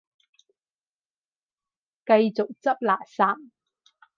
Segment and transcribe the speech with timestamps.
[2.07, 3.49] 繼續執垃圾